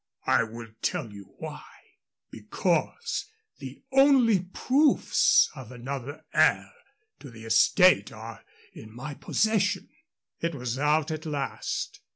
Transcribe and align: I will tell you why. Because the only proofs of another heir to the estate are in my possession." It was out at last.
I 0.25 0.41
will 0.41 0.69
tell 0.81 1.13
you 1.13 1.35
why. 1.37 1.63
Because 2.31 3.27
the 3.59 3.83
only 3.91 4.39
proofs 4.51 5.47
of 5.53 5.71
another 5.71 6.25
heir 6.33 6.71
to 7.19 7.29
the 7.29 7.45
estate 7.45 8.11
are 8.11 8.43
in 8.73 8.91
my 8.95 9.13
possession." 9.13 9.89
It 10.39 10.55
was 10.55 10.79
out 10.79 11.11
at 11.11 11.27
last. 11.27 12.01